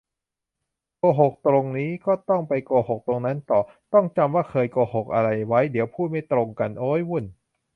[0.97, 3.59] โกหกตรงนี้ ก็ต้องไปโกหกตรงนั้นต่อ
[3.93, 7.25] ต้องจำว่าเคยโกหกอะไรไว้ เดี๋ยวพูดไม่ตรงกัน โอ๊ย วุ่น